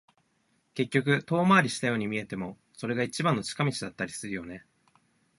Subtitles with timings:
[0.73, 4.65] 結局、遠回りしたように見えても、それが一番の近道だったりするよね。